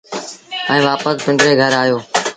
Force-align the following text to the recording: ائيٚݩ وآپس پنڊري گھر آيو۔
ائيٚݩ 0.69 0.85
وآپس 0.85 1.15
پنڊري 1.23 1.53
گھر 1.61 1.71
آيو۔ 1.81 1.97